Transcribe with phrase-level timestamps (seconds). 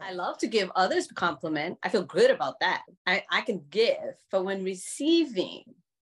[0.00, 1.78] I love to give others a compliment.
[1.82, 2.82] I feel good about that.
[3.06, 5.62] I, I can give, but when receiving,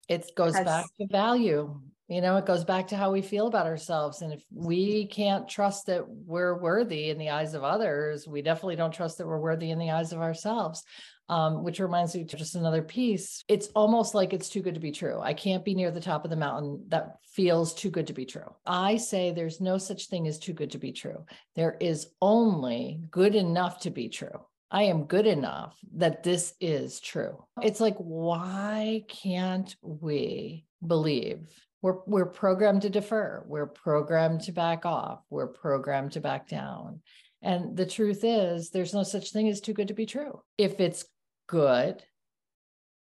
[0.08, 1.80] it goes has, back to value.
[2.08, 4.22] You know, it goes back to how we feel about ourselves.
[4.22, 8.76] And if we can't trust that we're worthy in the eyes of others, we definitely
[8.76, 10.82] don't trust that we're worthy in the eyes of ourselves
[11.28, 13.44] um, which reminds me just another piece.
[13.48, 15.20] It's almost like it's too good to be true.
[15.20, 16.84] I can't be near the top of the mountain.
[16.88, 18.54] That feels too good to be true.
[18.66, 21.24] I say there's no such thing as too good to be true.
[21.54, 24.44] There is only good enough to be true.
[24.70, 27.44] I am good enough that this is true.
[27.62, 31.48] It's like, why can't we believe?
[31.80, 33.44] We're, we're programmed to defer.
[33.46, 35.20] We're programmed to back off.
[35.30, 37.02] We're programmed to back down.
[37.40, 40.40] And the truth is, there's no such thing as too good to be true.
[40.56, 41.04] If it's
[41.46, 42.02] good,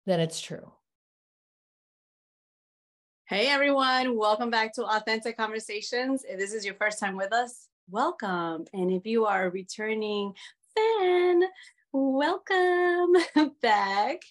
[0.05, 0.71] then it's true.
[3.27, 6.23] Hey everyone, welcome back to Authentic Conversations.
[6.27, 8.65] If this is your first time with us, welcome.
[8.73, 10.33] And if you are a returning
[10.75, 11.43] fan,
[11.91, 13.13] welcome
[13.61, 14.21] back.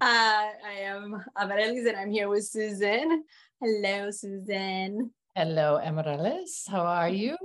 [0.00, 3.24] Uh, I am Amaryllis and I'm here with Susan.
[3.60, 5.10] Hello, Susan.
[5.36, 6.66] Hello, Amaryllis.
[6.68, 7.36] How are you?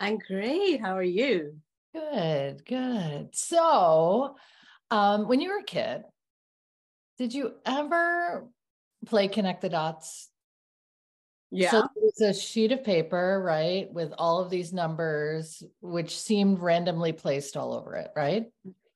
[0.00, 0.80] I'm great.
[0.80, 1.54] How are you?
[1.94, 3.28] Good, good.
[3.36, 4.36] So,
[4.90, 6.04] um, when you were a kid,
[7.18, 8.48] did you ever
[9.06, 10.30] play connect the dots?
[11.50, 11.70] Yeah.
[11.70, 17.12] So it's a sheet of paper, right, with all of these numbers, which seemed randomly
[17.12, 18.46] placed all over it, right?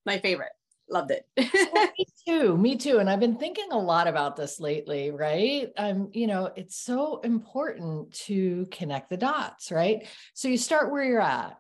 [0.04, 0.50] My favorite.
[0.90, 1.26] Loved it.
[1.98, 2.56] me too.
[2.56, 2.98] Me too.
[2.98, 5.70] And I've been thinking a lot about this lately, right?
[5.76, 10.08] Um, you know, it's so important to connect the dots, right?
[10.32, 11.58] So you start where you're at.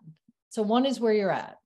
[0.48, 1.58] So one is where you're at.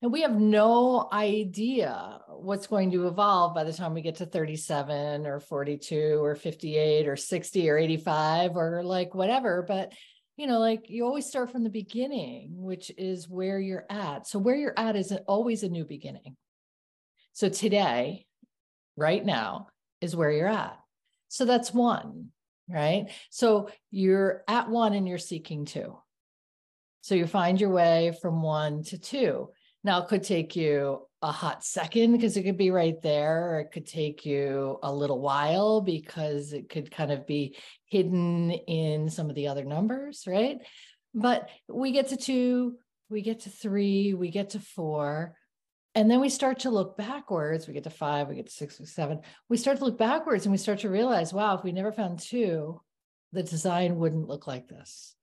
[0.00, 4.26] And we have no idea what's going to evolve by the time we get to
[4.26, 9.64] 37 or 42 or 58 or 60 or 85 or like whatever.
[9.66, 9.92] But,
[10.36, 14.28] you know, like you always start from the beginning, which is where you're at.
[14.28, 16.36] So where you're at is always a new beginning.
[17.32, 18.26] So today,
[18.96, 19.66] right now,
[20.00, 20.78] is where you're at.
[21.26, 22.28] So that's one,
[22.68, 23.06] right?
[23.30, 25.98] So you're at one and you're seeking two.
[27.00, 29.50] So you find your way from one to two.
[29.84, 33.60] Now, it could take you a hot second because it could be right there, or
[33.60, 37.56] it could take you a little while because it could kind of be
[37.86, 40.58] hidden in some of the other numbers, right?
[41.14, 42.76] But we get to two,
[43.08, 45.34] we get to three, we get to four.
[45.94, 47.66] And then we start to look backwards.
[47.66, 49.20] We get to five, we get to six, seven.
[49.48, 52.20] We start to look backwards and we start to realize, wow, if we never found
[52.20, 52.80] two,
[53.32, 55.16] the design wouldn't look like this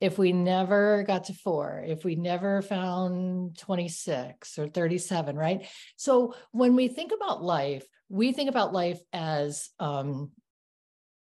[0.00, 5.66] if we never got to four, if we never found 26 or 37, right?
[5.96, 10.30] So when we think about life, we think about life as um,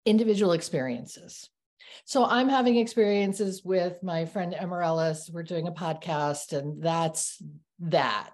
[0.07, 1.49] individual experiences.
[2.07, 5.31] So I'm having experiences with my friend Amaryllis.
[5.33, 7.41] We're doing a podcast, and that's
[7.81, 8.31] that.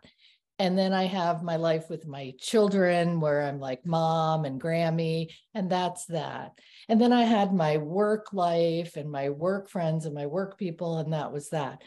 [0.60, 5.28] And then I have my life with my children where I'm like mom and Grammy,
[5.54, 6.52] and that's that.
[6.86, 10.98] And then I had my work life and my work friends and my work people,
[10.98, 11.80] and that was that.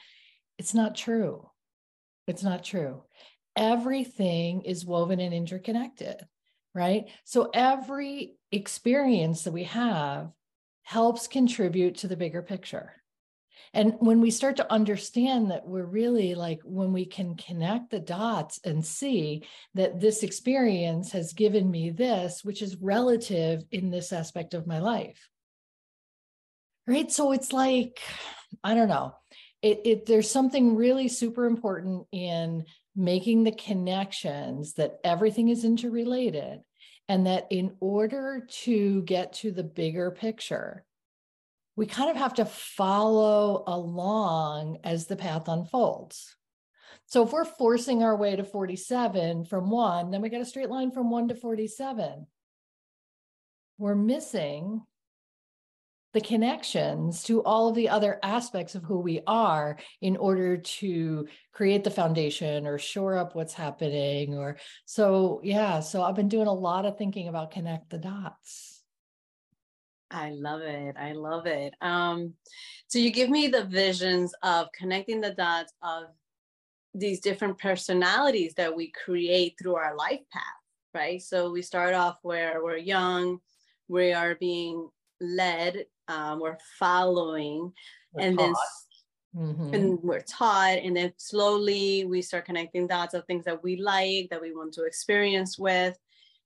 [0.57, 1.47] It's not true.
[2.25, 3.03] It's not true.
[3.55, 6.15] Everything is woven and interconnected,
[6.73, 7.03] right?
[7.25, 10.31] So every experience that we have
[10.81, 13.02] helps contribute to the bigger picture.
[13.73, 17.99] And when we start to understand that we're really like, when we can connect the
[17.99, 19.43] dots and see
[19.73, 24.79] that this experience has given me this, which is relative in this aspect of my
[24.79, 25.29] life.
[26.85, 27.11] Right.
[27.11, 27.99] So it's like,
[28.63, 29.15] I don't know.
[29.61, 36.59] It, it there's something really super important in making the connections that everything is interrelated
[37.07, 40.83] and that in order to get to the bigger picture
[41.75, 46.35] we kind of have to follow along as the path unfolds.
[47.05, 50.69] So if we're forcing our way to 47 from one, then we get a straight
[50.69, 52.27] line from one to 47.
[53.77, 54.81] We're missing
[56.13, 61.27] the connections to all of the other aspects of who we are in order to
[61.51, 66.47] create the foundation or shore up what's happening or so yeah so i've been doing
[66.47, 68.72] a lot of thinking about connect the dots
[70.13, 70.95] I love it.
[70.97, 71.73] I love it.
[71.81, 72.33] Um,
[72.87, 76.05] so you give me the visions of connecting the dots of
[76.93, 80.43] these different personalities that we create through our life path,
[80.93, 81.21] right?
[81.21, 83.39] So we start off where we're young,
[83.87, 84.87] we are being
[85.19, 87.73] led, um, we're following,
[88.13, 88.55] we're and taught.
[89.33, 89.73] then mm-hmm.
[89.73, 94.29] and we're taught, and then slowly we start connecting dots of things that we like,
[94.29, 95.97] that we want to experience with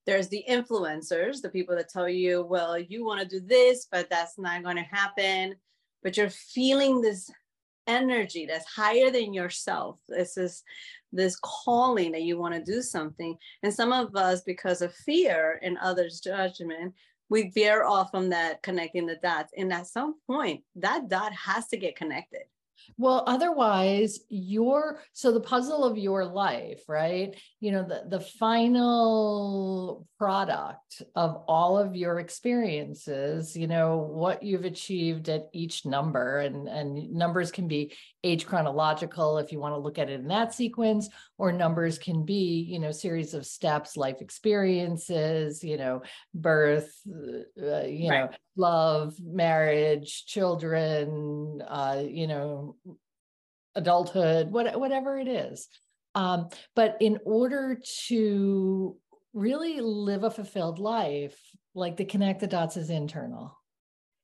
[0.08, 4.10] there's the influencers, the people that tell you, well, you want to do this, but
[4.10, 5.56] that's not going to happen.
[6.02, 7.30] But you're feeling this
[7.88, 10.00] energy that's higher than yourself.
[10.08, 10.64] This is
[11.12, 13.38] this calling that you want to do something.
[13.64, 16.94] And some of us, because of fear and others' judgment,
[17.30, 19.52] we veer off from that connecting the dots.
[19.58, 22.44] And at some point, that dot has to get connected.
[22.98, 27.36] Well, otherwise, your so the puzzle of your life, right?
[27.60, 34.66] You know, the, the final product of all of your experiences, you know, what you've
[34.66, 37.94] achieved at each number, and, and numbers can be
[38.24, 42.26] age chronological if you want to look at it in that sequence, or numbers can
[42.26, 46.02] be, you know, series of steps, life experiences, you know,
[46.34, 48.30] birth, uh, you right.
[48.30, 52.76] know, love, marriage, children, uh, you know,
[53.76, 55.68] adulthood, what, whatever it is.
[56.16, 58.98] Um, but in order to
[59.34, 61.38] really live a fulfilled life,
[61.76, 63.56] like the connect the dots is internal.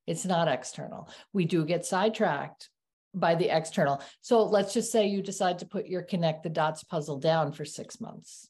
[0.07, 1.09] It's not external.
[1.33, 2.69] We do get sidetracked
[3.13, 4.01] by the external.
[4.21, 7.63] So let's just say you decide to put your connect the dots puzzle down for
[7.63, 8.49] six months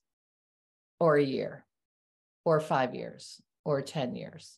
[0.99, 1.65] or a year
[2.45, 4.57] or five years or 10 years.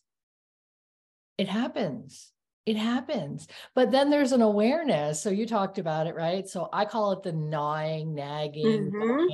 [1.37, 2.31] It happens.
[2.65, 3.47] It happens.
[3.75, 5.21] But then there's an awareness.
[5.21, 6.47] So you talked about it, right?
[6.47, 8.91] So I call it the gnawing, nagging.
[8.91, 9.27] Mm-hmm.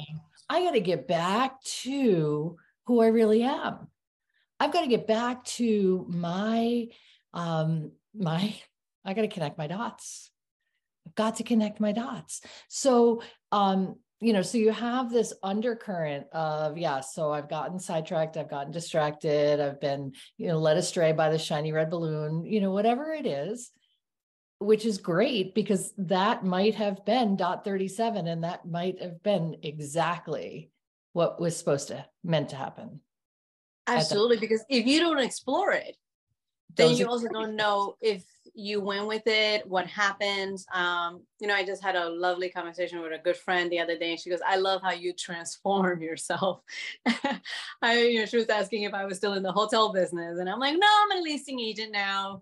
[0.49, 3.87] I got to get back to who I really am.
[4.59, 6.87] I've got to get back to my
[7.33, 8.53] um my
[9.05, 10.29] I got to connect my dots.
[11.07, 12.41] I've got to connect my dots.
[12.67, 18.37] So, um, you know, so you have this undercurrent of, yeah, so I've gotten sidetracked,
[18.37, 22.61] I've gotten distracted, I've been, you know, led astray by the shiny red balloon, you
[22.61, 23.71] know, whatever it is,
[24.59, 29.57] which is great because that might have been dot 37 and that might have been
[29.63, 30.69] exactly
[31.13, 32.99] what was supposed to meant to happen.
[33.87, 35.97] Absolutely, because if you don't explore it,
[36.75, 40.59] then you also don't know if you went with it, what happened.
[40.73, 43.97] Um, you know, I just had a lovely conversation with a good friend the other
[43.97, 46.61] day, and she goes, "I love how you transform yourself."
[47.81, 50.49] I, you know, she was asking if I was still in the hotel business, and
[50.49, 52.41] I'm like, "No, I'm a leasing agent now."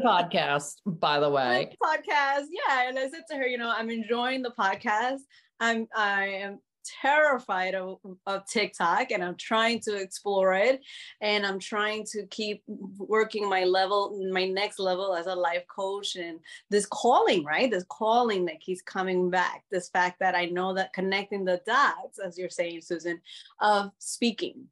[0.00, 1.76] podcast, by the way.
[1.82, 2.88] Podcast, yeah.
[2.88, 5.20] And I said to her, you know, I'm enjoying the podcast.
[5.60, 6.60] I'm I am
[7.00, 10.80] terrified of, of TikTok and I'm trying to explore it.
[11.20, 16.16] And I'm trying to keep working my level, my next level as a life coach
[16.16, 16.40] and
[16.70, 17.70] this calling, right?
[17.70, 19.64] This calling that keeps coming back.
[19.70, 23.20] This fact that I know that connecting the dots, as you're saying, Susan,
[23.60, 24.66] of speaking,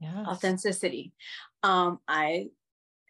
[0.00, 0.26] yes.
[0.26, 1.12] authenticity.
[1.62, 2.48] Um, I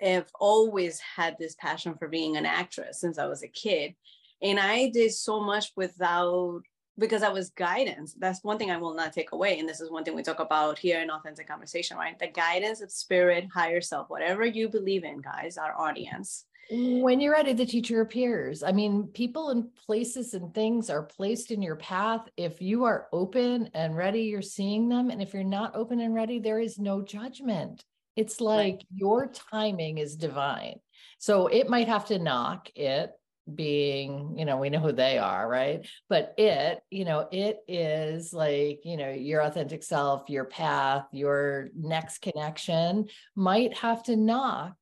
[0.01, 3.95] have always had this passion for being an actress since I was a kid.
[4.43, 6.63] And I did so much without
[7.01, 8.15] because that was guidance.
[8.19, 9.59] That's one thing I will not take away.
[9.59, 12.19] And this is one thing we talk about here in Authentic Conversation, right?
[12.19, 16.45] The guidance of spirit, higher self, whatever you believe in, guys, our audience.
[16.71, 18.63] When you're ready, the teacher appears.
[18.63, 22.29] I mean, people and places and things are placed in your path.
[22.37, 25.11] If you are open and ready, you're seeing them.
[25.11, 27.85] And if you're not open and ready, there is no judgment.
[28.15, 28.87] It's like right.
[28.95, 30.79] your timing is divine.
[31.19, 33.11] So it might have to knock it
[33.55, 38.33] being you know we know who they are right but it you know it is
[38.33, 44.77] like you know your authentic self your path your next connection might have to knock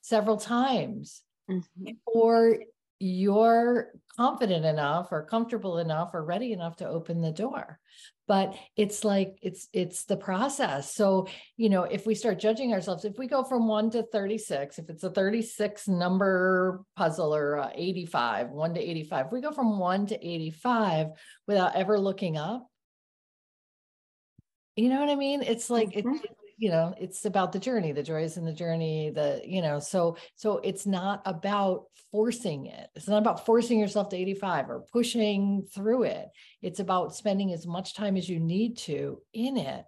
[0.00, 1.92] several times mm-hmm.
[2.06, 2.58] or
[2.98, 7.78] you're confident enough or comfortable enough or ready enough to open the door.
[8.26, 10.92] But it's like it's it's the process.
[10.92, 14.78] So you know if we start judging ourselves if we go from 1 to 36
[14.78, 19.78] if it's a 36 number puzzle or 85 1 to 85 if we go from
[19.78, 21.06] 1 to 85
[21.46, 22.66] without ever looking up
[24.76, 25.42] you know what i mean?
[25.42, 26.14] It's like mm-hmm.
[26.14, 29.78] it, you know it's about the journey the joys in the journey the you know
[29.78, 32.88] so so it's not about forcing it.
[32.94, 36.28] It's not about forcing yourself to 85 or pushing through it.
[36.62, 39.84] It's about spending as much time as you need to in it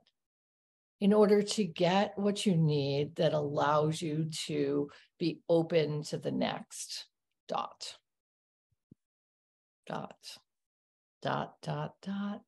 [1.01, 6.31] in order to get what you need that allows you to be open to the
[6.31, 7.07] next
[7.49, 7.97] dot.
[9.87, 10.17] Dot
[11.23, 12.43] dot dot dot.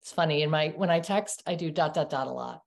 [0.00, 2.62] It's funny in my when i text i do dot dot dot a lot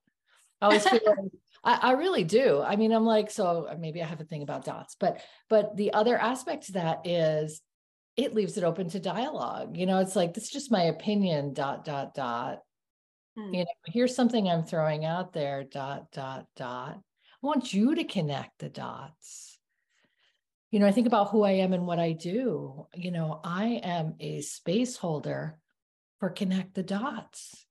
[0.60, 1.32] I always feel like,
[1.64, 2.60] I, I really do.
[2.60, 5.76] I mean, I'm like, so uh, maybe I have a thing about dots, but but
[5.76, 7.60] the other aspect to that is
[8.16, 9.76] it leaves it open to dialogue.
[9.76, 12.60] You know, it's like this is just my opinion, dot, dot, dot.
[13.36, 13.54] Hmm.
[13.54, 16.98] You know, here's something I'm throwing out there, dot, dot, dot.
[17.42, 19.58] I want you to connect the dots.
[20.72, 22.88] You know, I think about who I am and what I do.
[22.94, 25.58] You know, I am a space holder
[26.18, 27.64] for connect the dots.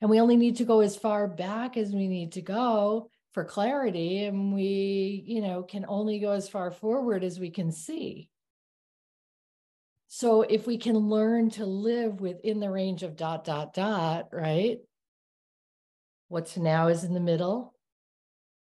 [0.00, 3.44] And we only need to go as far back as we need to go for
[3.44, 4.24] clarity.
[4.24, 8.28] And we, you know, can only go as far forward as we can see.
[10.08, 14.78] So if we can learn to live within the range of dot, dot, dot, right?
[16.28, 17.74] What's now is in the middle.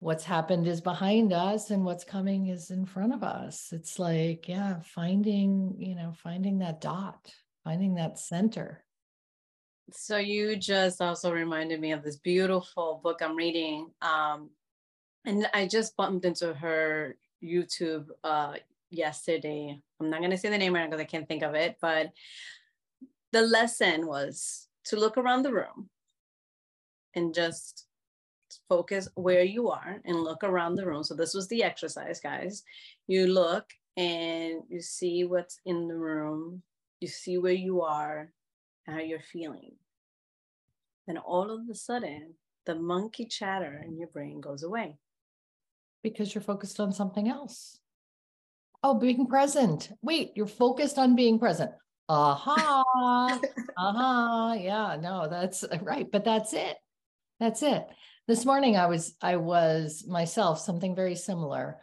[0.00, 3.68] What's happened is behind us, and what's coming is in front of us.
[3.72, 8.84] It's like, yeah, finding, you know, finding that dot, finding that center.
[9.90, 13.90] So you just also reminded me of this beautiful book I'm reading.
[14.00, 14.50] Um,
[15.24, 18.54] and I just bumped into her YouTube uh,
[18.90, 19.80] yesterday.
[20.00, 22.12] I'm not going to say the name right because I can't think of it, but
[23.32, 25.88] the lesson was to look around the room
[27.14, 27.86] and just
[28.68, 31.02] focus where you are and look around the room.
[31.02, 32.62] So this was the exercise, guys.
[33.06, 36.62] You look and you see what's in the room.
[37.00, 38.30] You see where you are,
[38.86, 39.72] how you're feeling.
[41.06, 42.34] Then all of a sudden,
[42.66, 44.98] the monkey chatter in your brain goes away.
[46.02, 47.78] Because you're focused on something else.
[48.82, 49.90] Oh, being present.
[50.02, 51.70] Wait, you're focused on being present.
[52.08, 52.82] Aha.
[52.96, 53.38] uh-huh.
[53.78, 54.54] uh-huh.
[54.58, 56.10] Yeah, no, that's right.
[56.10, 56.76] But that's it.
[57.38, 57.86] That's it.
[58.28, 61.78] This morning I was I was myself something very similar.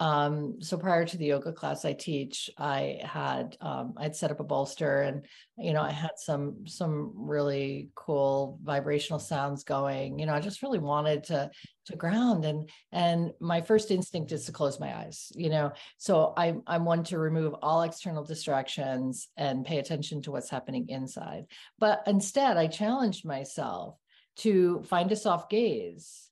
[0.00, 4.40] Um, so prior to the yoga class I teach, I had um, I'd set up
[4.40, 5.26] a bolster and
[5.58, 10.18] you know I had some some really cool vibrational sounds going.
[10.18, 11.50] You know, I just really wanted to
[11.86, 15.30] to ground and and my first instinct is to close my eyes.
[15.36, 20.30] You know, so I I'm one to remove all external distractions and pay attention to
[20.30, 21.44] what's happening inside.
[21.78, 23.96] But instead, I challenged myself
[24.36, 26.30] to find a soft gaze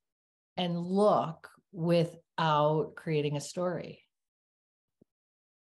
[0.56, 4.04] and look without creating a story.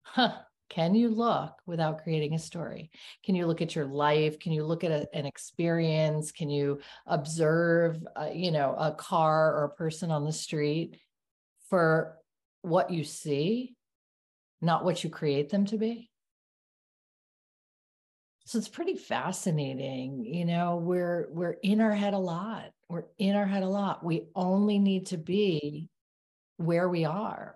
[0.03, 0.33] Huh.
[0.69, 2.91] Can you look without creating a story?
[3.25, 4.39] Can you look at your life?
[4.39, 6.31] Can you look at a, an experience?
[6.31, 10.99] Can you observe, uh, you know, a car or a person on the street
[11.69, 12.17] for
[12.61, 13.75] what you see,
[14.61, 16.11] not what you create them to be?
[18.45, 20.23] So it's pretty fascinating.
[20.25, 22.71] You know, we're we're in our head a lot.
[22.89, 24.03] We're in our head a lot.
[24.03, 25.89] We only need to be
[26.57, 27.55] where we are.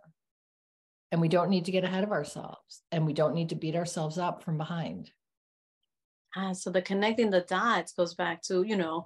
[1.12, 2.82] And we don't need to get ahead of ourselves.
[2.92, 5.12] And we don't need to beat ourselves up from behind.
[6.36, 9.06] Ah, so the connecting the dots goes back to, you know,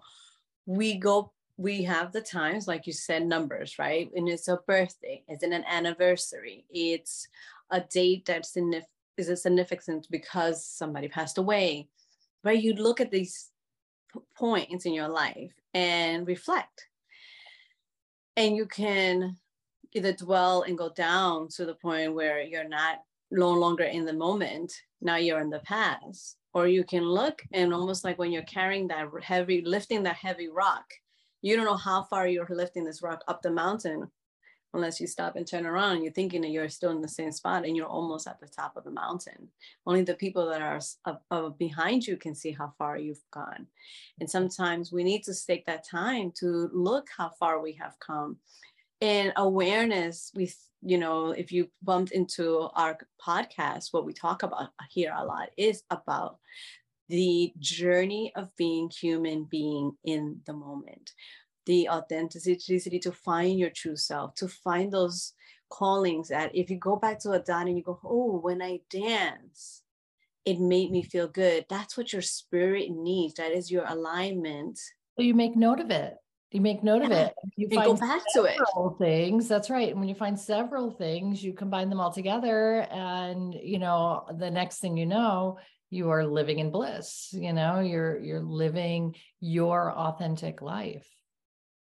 [0.66, 5.24] we go we have the times like you said numbers right and it's a birthday
[5.28, 7.28] it's an anniversary it's
[7.72, 11.90] a date that's significant is significant because somebody passed away
[12.44, 13.50] right you look at these
[14.36, 16.88] points in your life and reflect.
[18.36, 19.38] And you can
[19.94, 23.00] either dwell and go down to the point where you're not
[23.32, 26.38] no longer in the moment now you're in the past.
[26.54, 30.50] Or you can look and almost like when you're carrying that heavy lifting that heavy
[30.50, 30.86] rock
[31.42, 34.10] you don't know how far you're lifting this rock up the mountain
[34.78, 37.66] unless you stop and turn around you're thinking that you're still in the same spot
[37.66, 39.50] and you're almost at the top of the mountain.
[39.86, 43.68] Only the people that are behind you can see how far you've gone.
[44.20, 48.38] And sometimes we need to take that time to look how far we have come.
[49.02, 54.70] And awareness we you know if you bumped into our podcast what we talk about
[54.92, 56.38] here a lot is about
[57.10, 61.14] the journey of being human being in the moment
[61.68, 65.34] the authenticity to find your true self, to find those
[65.70, 68.80] callings that if you go back to a dot and you go, oh, when I
[68.90, 69.84] dance,
[70.46, 71.66] it made me feel good.
[71.70, 73.36] That's what your spirit needs.
[73.36, 74.80] That is your alignment.
[75.18, 76.16] So you make note of it.
[76.52, 77.08] You make note yeah.
[77.08, 77.34] of it.
[77.58, 78.58] You find go back to it.
[78.98, 79.50] Things.
[79.50, 79.90] That's right.
[79.90, 84.50] And when you find several things, you combine them all together, and you know the
[84.50, 85.60] next thing you know,
[85.90, 87.30] you are living in bliss.
[87.34, 91.06] You know, you're you're living your authentic life.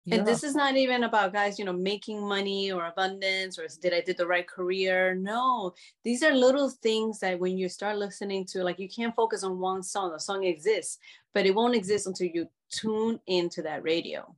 [0.05, 0.15] Yeah.
[0.15, 3.93] And this is not even about guys, you know, making money or abundance or did
[3.93, 5.15] I did the right career?
[5.15, 9.43] No, these are little things that when you start listening to, like you can't focus
[9.43, 10.11] on one song.
[10.11, 10.99] The song exists,
[11.33, 14.35] but it won't exist until you tune into that radio.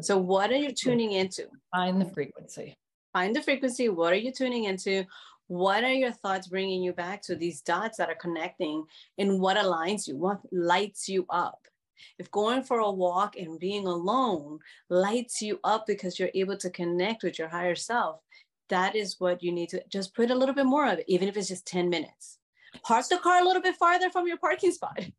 [0.00, 1.48] So what are you tuning into?
[1.70, 2.76] Find the frequency.
[3.12, 3.88] Find the frequency.
[3.88, 5.04] What are you tuning into?
[5.48, 8.84] What are your thoughts bringing you back to these dots that are connecting
[9.18, 10.16] and what aligns you?
[10.16, 11.66] What lights you up?
[12.18, 14.58] If going for a walk and being alone
[14.88, 18.20] lights you up because you're able to connect with your higher self,
[18.68, 21.28] that is what you need to just put a little bit more of it, even
[21.28, 22.38] if it's just 10 minutes.
[22.82, 24.98] Park the car a little bit farther from your parking spot.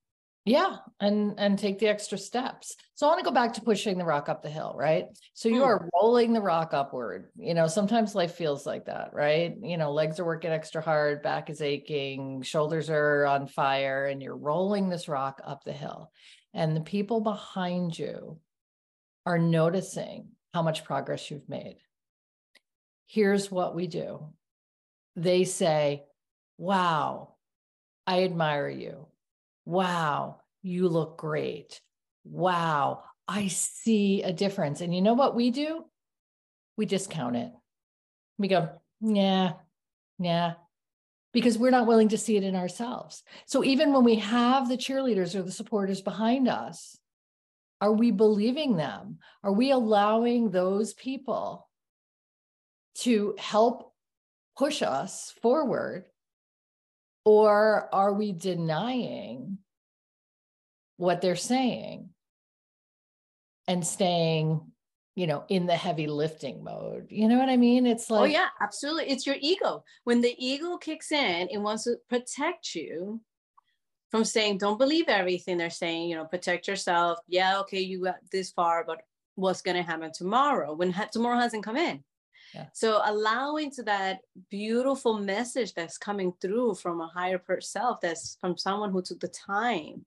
[0.45, 2.75] Yeah, and and take the extra steps.
[2.95, 5.05] So I want to go back to pushing the rock up the hill, right?
[5.33, 5.63] So you hmm.
[5.63, 7.29] are rolling the rock upward.
[7.37, 9.55] You know, sometimes life feels like that, right?
[9.61, 14.21] You know, legs are working extra hard, back is aching, shoulders are on fire, and
[14.21, 16.11] you're rolling this rock up the hill
[16.53, 18.39] and the people behind you
[19.25, 21.77] are noticing how much progress you've made.
[23.07, 24.27] Here's what we do
[25.15, 26.03] they say,
[26.57, 27.35] Wow,
[28.07, 29.07] I admire you.
[29.65, 31.81] Wow, you look great.
[32.23, 34.81] Wow, I see a difference.
[34.81, 35.85] And you know what we do?
[36.77, 37.51] We discount it.
[38.37, 38.69] We go,
[39.01, 39.53] yeah,
[40.19, 40.53] yeah,
[41.33, 43.23] because we're not willing to see it in ourselves.
[43.47, 46.97] So even when we have the cheerleaders or the supporters behind us,
[47.81, 49.17] are we believing them?
[49.43, 51.67] Are we allowing those people
[52.99, 53.91] to help
[54.57, 56.05] push us forward?
[57.25, 59.57] Or are we denying
[60.97, 62.09] what they're saying
[63.67, 64.61] and staying
[65.15, 67.85] you know in the heavy lifting mode you know what i mean?
[67.85, 69.83] It's oh, like oh yeah absolutely it's your ego.
[70.03, 73.21] When the ego kicks in and wants to protect you
[74.11, 77.19] from saying don't believe everything they're saying you know protect yourself.
[77.27, 79.01] Yeah okay you got this far but
[79.35, 80.73] what's going to happen tomorrow?
[80.73, 82.03] When ha- tomorrow hasn't come in.
[82.53, 82.67] Yeah.
[82.71, 84.19] so allowing to that
[84.51, 89.27] beautiful message that's coming through from a higher self that's from someone who took the
[89.27, 90.05] time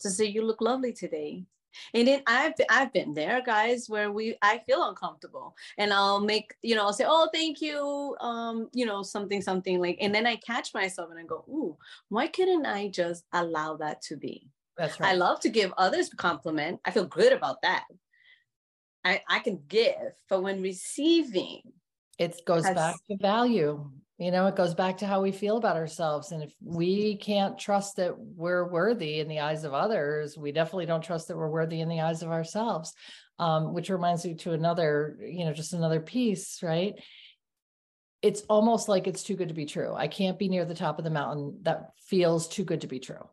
[0.00, 1.44] to say you look lovely today
[1.92, 6.54] and then I've I've been there, guys, where we I feel uncomfortable, and I'll make
[6.62, 10.26] you know I'll say, oh, thank you, um, you know, something something like, and then
[10.26, 11.76] I catch myself and I go, ooh,
[12.08, 14.48] why couldn't I just allow that to be?
[14.76, 15.10] That's right.
[15.10, 16.80] I love to give others compliment.
[16.84, 17.84] I feel good about that.
[19.04, 21.60] I I can give, but when receiving,
[22.18, 25.56] it goes has, back to value you know it goes back to how we feel
[25.56, 30.36] about ourselves and if we can't trust that we're worthy in the eyes of others
[30.38, 32.94] we definitely don't trust that we're worthy in the eyes of ourselves
[33.38, 36.94] um, which reminds me to another you know just another piece right
[38.22, 40.98] it's almost like it's too good to be true i can't be near the top
[40.98, 43.28] of the mountain that feels too good to be true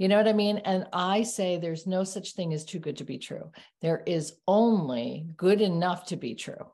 [0.00, 0.56] you know what I mean?
[0.64, 3.50] And I say there's no such thing as too good to be true.
[3.82, 6.72] There is only good enough to be true.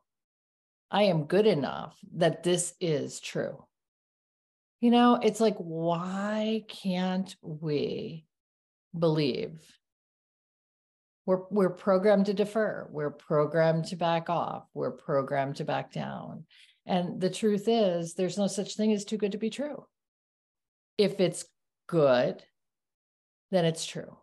[0.91, 3.65] I am good enough that this is true.
[4.81, 8.27] You know, it's like, why can't we
[8.97, 9.61] believe?
[11.25, 12.87] We're, we're programmed to defer.
[12.91, 14.69] We're programmed to back off.
[14.75, 16.45] We're programmed to back down.
[16.85, 19.85] And the truth is, there's no such thing as too good to be true.
[20.99, 21.45] If it's
[21.89, 22.45] good,
[23.51, 24.17] then it's true.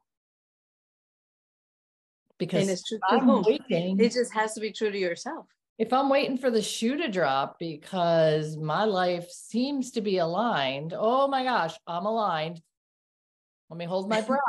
[2.38, 4.00] Because and it's true I'm waiting.
[4.00, 5.46] It just has to be true to yourself
[5.80, 10.94] if I'm waiting for the shoe to drop because my life seems to be aligned,
[10.96, 12.62] oh my gosh, I'm aligned.
[13.70, 14.40] Let me hold my breath,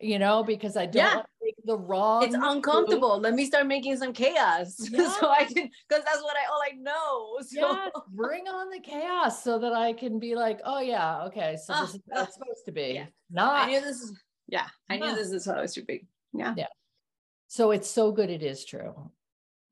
[0.00, 1.14] you know, because I don't yeah.
[1.16, 2.24] want to take the wrong.
[2.24, 3.14] It's uncomfortable.
[3.14, 3.22] Move.
[3.22, 5.12] Let me start making some chaos yeah.
[5.12, 7.38] so I can, because that's what I all I know.
[7.46, 11.56] So yeah, bring on the chaos so that I can be like, oh yeah, okay,
[11.64, 12.24] so ah, this is what ah.
[12.24, 12.94] it's supposed to be.
[12.94, 13.06] Yeah.
[13.30, 13.68] Not.
[13.68, 14.18] I knew this is.
[14.48, 16.06] Yeah, I knew this is how it should be.
[16.32, 16.54] Yeah.
[16.56, 16.66] Yeah.
[17.46, 19.10] So it's so good it is true.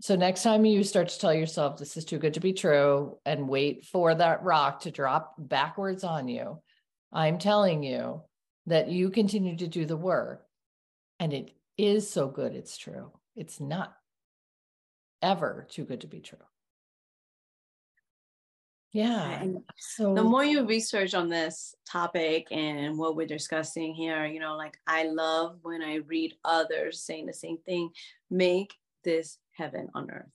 [0.01, 3.19] So next time you start to tell yourself this is too good to be true
[3.25, 6.61] and wait for that rock to drop backwards on you,
[7.13, 8.23] I'm telling you
[8.67, 10.45] that you continue to do the work
[11.21, 13.11] and it is so good it's true.
[13.37, 13.95] It's not
[15.23, 16.39] ever too good to be true.
[18.93, 19.41] Yeah.
[19.41, 24.39] And so the more you research on this topic and what we're discussing here, you
[24.39, 27.91] know, like I love when I read others saying the same thing.
[28.31, 28.73] Make
[29.05, 30.33] this heaven on earth.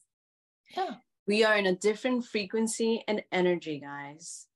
[0.76, 0.96] Yeah.
[1.28, 4.48] We are in a different frequency and energy, guys.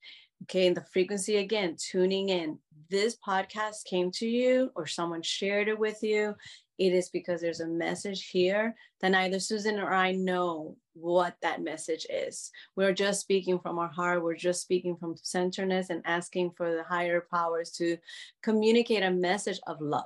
[0.43, 0.67] Okay.
[0.67, 2.59] And the frequency again, tuning in.
[2.89, 6.35] This podcast came to you or someone shared it with you.
[6.79, 11.61] It is because there's a message here that neither Susan or I know what that
[11.61, 12.49] message is.
[12.75, 14.23] We're just speaking from our heart.
[14.23, 17.97] We're just speaking from centeredness and asking for the higher powers to
[18.41, 20.05] communicate a message of love.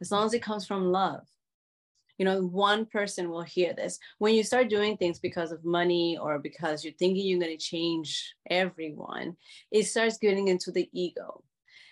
[0.00, 1.22] As long as it comes from love,
[2.22, 3.98] you know one person will hear this.
[4.18, 7.70] When you start doing things because of money or because you're thinking you're going to
[7.72, 9.36] change everyone
[9.72, 11.42] it starts getting into the ego.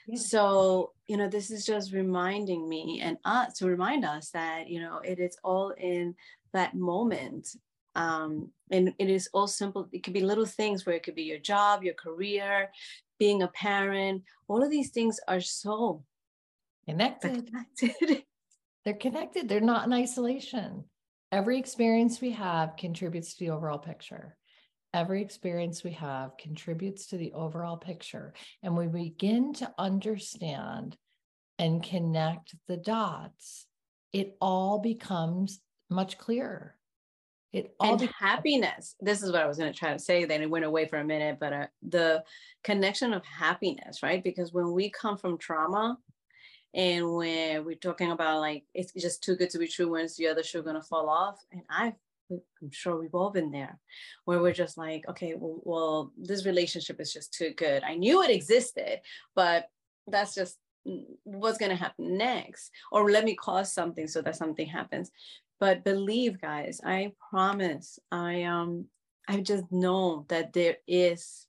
[0.07, 0.21] Yeah.
[0.21, 4.81] so you know this is just reminding me and us to remind us that you
[4.81, 6.15] know it is all in
[6.53, 7.49] that moment.
[7.97, 11.25] Um, and it is all simple it could be little things where it could be
[11.25, 12.71] your job your career
[13.19, 14.23] being a parent.
[14.47, 16.05] All of these things are so
[16.87, 18.23] connected, connected.
[18.85, 20.85] They're connected, they're not in isolation.
[21.33, 24.37] Every experience we have contributes to the overall picture.
[24.93, 28.35] Every experience we have contributes to the overall picture.
[28.63, 30.97] And we begin to understand
[31.59, 33.67] and connect the dots,
[34.13, 36.75] it all becomes much clearer.
[37.53, 38.97] It all and becomes- happiness.
[39.01, 40.25] This is what I was going to try to say.
[40.25, 42.25] Then it went away for a minute, but uh, the
[42.65, 44.25] connection of happiness, right?
[44.25, 45.99] Because when we come from trauma,
[46.75, 50.29] and when we're talking about like it's just too good to be true when's the
[50.29, 51.95] other shoe gonna fall off and i've
[52.31, 53.79] I'm sure we've all been there,
[54.25, 57.83] where we're just like, okay, well, well, this relationship is just too good.
[57.83, 59.01] I knew it existed,
[59.35, 59.69] but
[60.07, 60.57] that's just
[60.87, 62.71] mm, what's to happen next.
[62.93, 65.11] Or let me cause something so that something happens.
[65.59, 68.87] But believe, guys, I promise, I um,
[69.29, 71.47] I just know that there is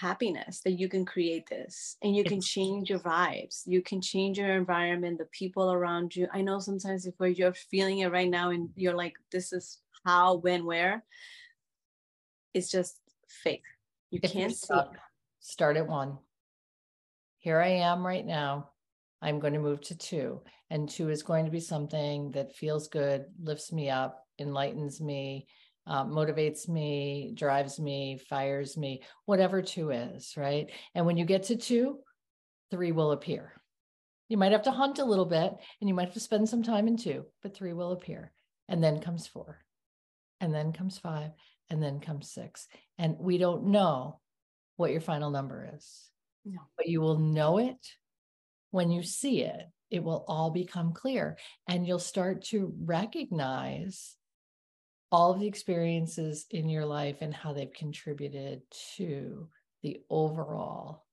[0.00, 3.62] happiness that you can create this and you can change your vibes.
[3.66, 6.26] You can change your environment the people around you.
[6.32, 10.36] I know sometimes if you're feeling it right now and you're like this is how
[10.36, 11.04] when where
[12.52, 13.64] it's just fake.
[14.10, 14.74] You if can't see
[15.40, 16.18] start at one.
[17.38, 18.70] Here i am right now.
[19.20, 22.88] I'm going to move to two and two is going to be something that feels
[22.88, 25.46] good lifts me up enlightens me
[25.86, 30.70] uh, motivates me, drives me, fires me, whatever two is, right?
[30.94, 31.98] And when you get to two,
[32.70, 33.52] three will appear.
[34.28, 36.62] You might have to hunt a little bit and you might have to spend some
[36.62, 38.32] time in two, but three will appear.
[38.68, 39.58] And then comes four,
[40.40, 41.32] and then comes five,
[41.68, 42.66] and then comes six.
[42.96, 44.20] And we don't know
[44.76, 46.10] what your final number is.
[46.46, 46.60] No.
[46.78, 47.76] But you will know it
[48.70, 49.66] when you see it.
[49.90, 51.36] It will all become clear,
[51.68, 54.16] and you'll start to recognize
[55.14, 58.60] all of the experiences in your life and how they've contributed
[58.96, 59.48] to
[59.84, 61.04] the overall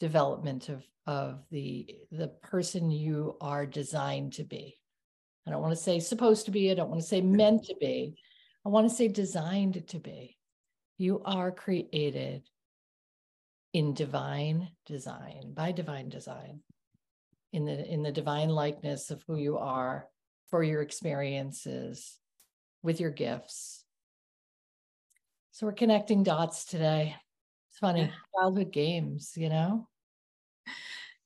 [0.00, 4.78] development of of the the person you are designed to be.
[5.46, 7.76] I don't want to say supposed to be i don't want to say meant to
[7.78, 8.16] be.
[8.64, 10.38] I want to say designed to be.
[10.96, 12.42] You are created
[13.74, 16.60] in divine design by divine design
[17.52, 20.08] in the in the divine likeness of who you are
[20.48, 22.18] for your experiences
[22.86, 23.84] with your gifts.
[25.50, 27.16] So we're connecting dots today.
[27.68, 29.88] It's funny, childhood games, you know?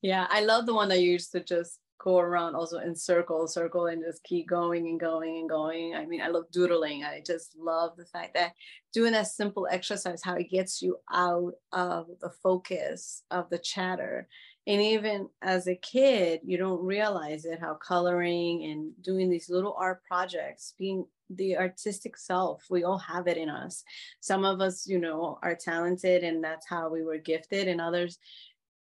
[0.01, 3.47] Yeah, I love the one that you used to just go around also in circle,
[3.47, 5.95] circle, and just keep going and going and going.
[5.95, 7.05] I mean, I love doodling.
[7.05, 8.55] I just love the fact that
[8.95, 14.27] doing that simple exercise, how it gets you out of the focus of the chatter
[14.67, 19.75] and even as a kid you don't realize it how coloring and doing these little
[19.79, 22.65] art projects being the artistic self.
[22.71, 23.85] We all have it in us.
[24.21, 28.19] Some of us you know are talented and that's how we were gifted and others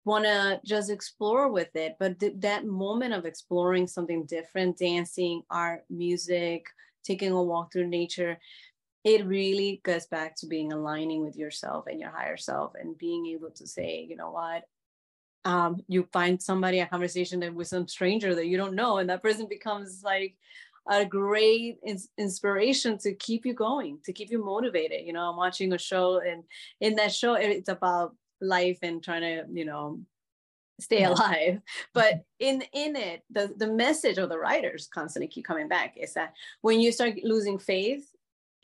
[0.04, 1.96] want to just explore with it.
[1.98, 6.64] But th- that moment of exploring something different dancing art music
[7.04, 8.38] taking a walk through nature
[9.04, 13.26] it really goes back to being aligning with yourself and your higher self and being
[13.26, 14.64] able to say you know what?
[15.46, 19.22] Um, you find somebody a conversation with some stranger that you don't know and that
[19.22, 20.36] person becomes like
[20.88, 21.78] a great
[22.18, 26.20] inspiration to keep you going to keep you motivated you know i'm watching a show
[26.20, 26.42] and
[26.80, 30.00] in that show it's about life and trying to you know
[30.80, 31.60] stay alive.
[31.94, 36.14] But in in it the the message of the writers constantly keep coming back is
[36.14, 38.10] that when you start losing faith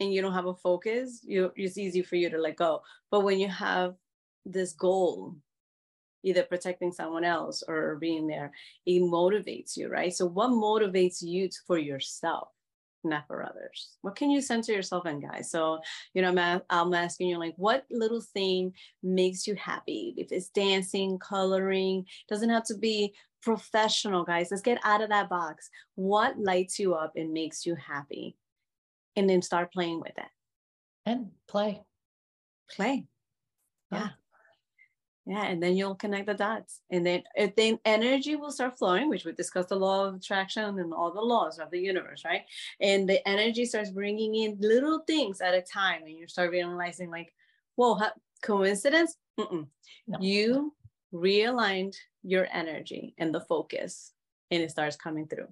[0.00, 2.82] and you don't have a focus you it's easy for you to let go.
[3.10, 3.94] But when you have
[4.44, 5.36] this goal
[6.26, 8.52] either protecting someone else or being there,
[8.84, 10.12] it motivates you, right?
[10.12, 12.48] So, what motivates you for yourself?
[13.04, 13.90] not for others.
[14.02, 15.48] What can you center yourself in, guys?
[15.48, 15.78] So,
[16.12, 20.12] you know, I'm, I'm asking you, like, what little thing makes you happy?
[20.16, 24.48] If it's dancing, coloring, doesn't have to be professional, guys.
[24.50, 25.70] Let's get out of that box.
[25.94, 28.36] What lights you up and makes you happy?
[29.14, 30.30] And then start playing with it.
[31.04, 31.84] And play.
[32.68, 33.06] Play.
[33.92, 34.08] Yeah
[35.26, 36.80] yeah and then you'll connect the dots.
[36.90, 37.22] And then
[37.56, 41.20] then energy will start flowing which we discussed the law of attraction and all the
[41.20, 42.42] laws of the universe right?
[42.80, 47.10] And the energy starts bringing in little things at a time and you start realizing
[47.10, 47.32] like
[47.74, 47.98] whoa
[48.42, 49.16] coincidence?
[50.08, 50.18] No.
[50.20, 50.72] you
[51.12, 54.12] realigned your energy and the focus
[54.50, 55.48] and it starts coming through.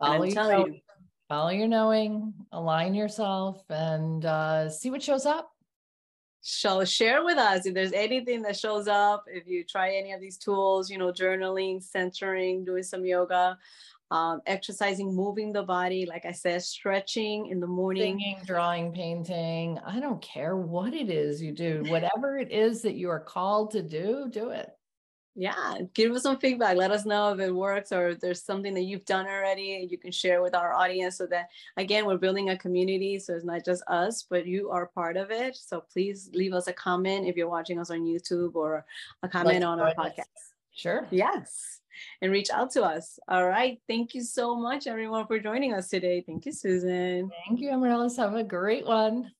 [0.00, 0.80] Follow, your, you,
[1.28, 5.51] follow your knowing align yourself and uh, see what shows up
[6.42, 7.66] so share with us.
[7.66, 11.12] If there's anything that shows up if you try any of these tools you know
[11.12, 13.56] journaling centering doing some yoga
[14.10, 18.18] um, exercising moving the body like i said stretching in the morning.
[18.18, 22.94] Singing, drawing painting i don't care what it is you do whatever it is that
[22.94, 24.68] you are called to do do it
[25.34, 26.76] yeah give us some feedback.
[26.76, 29.90] Let us know if it works or if there's something that you've done already and
[29.90, 33.44] you can share with our audience so that again we're building a community so it's
[33.44, 35.56] not just us but you are part of it.
[35.56, 38.84] So please leave us a comment if you're watching us on youtube or
[39.22, 40.24] a comment on our podcast.
[40.74, 41.06] Sure.
[41.10, 41.80] Yes
[42.22, 43.18] and reach out to us.
[43.28, 43.78] All right.
[43.86, 46.22] Thank you so much everyone for joining us today.
[46.26, 47.30] Thank you susan.
[47.46, 48.16] Thank you amaryllis.
[48.16, 49.30] Have a great one